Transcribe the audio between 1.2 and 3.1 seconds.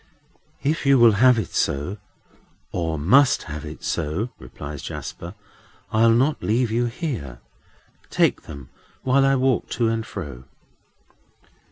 have it so, or